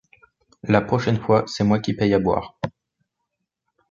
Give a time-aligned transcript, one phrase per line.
[0.63, 2.57] La prochaine fois, c’est moi qui paye à boire.